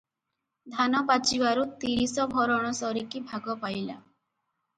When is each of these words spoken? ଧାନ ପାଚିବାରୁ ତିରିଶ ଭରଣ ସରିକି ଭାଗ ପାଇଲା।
ଧାନ 0.77 1.01
ପାଚିବାରୁ 1.11 1.65
ତିରିଶ 1.83 2.25
ଭରଣ 2.33 2.73
ସରିକି 2.79 3.23
ଭାଗ 3.35 3.57
ପାଇଲା। 3.67 4.01